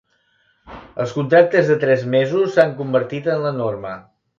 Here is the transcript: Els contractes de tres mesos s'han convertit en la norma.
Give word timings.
Els 1.03 1.13
contractes 1.19 1.71
de 1.73 1.77
tres 1.85 2.09
mesos 2.17 2.59
s'han 2.59 2.77
convertit 2.83 3.33
en 3.37 3.49
la 3.49 3.57
norma. 3.65 3.99